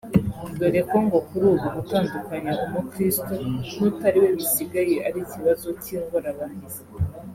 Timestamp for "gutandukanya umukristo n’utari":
1.75-4.17